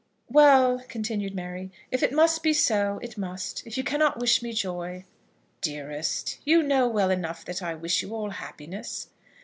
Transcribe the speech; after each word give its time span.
"Well," 0.31 0.83
continued 0.87 1.35
Mary, 1.35 1.71
"if 1.91 2.01
it 2.01 2.11
must 2.11 2.41
be 2.41 2.53
so, 2.53 2.99
it 3.03 3.19
must. 3.19 3.61
If 3.67 3.77
you 3.77 3.83
cannot 3.83 4.17
wish 4.19 4.41
me 4.41 4.51
joy" 4.51 5.05
"Dearest, 5.61 6.39
you 6.43 6.63
know 6.63 6.87
well 6.87 7.11
enough 7.11 7.45
that 7.45 7.61
I 7.61 7.75
wish 7.75 8.01
you 8.01 8.11
all 8.15 8.31
happiness." 8.31 9.09